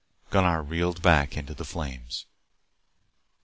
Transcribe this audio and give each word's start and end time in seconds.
Gunnar 0.31 0.63
reeled 0.63 1.03
back 1.03 1.37
into 1.37 1.53
the 1.53 1.63
flames. 1.63 2.25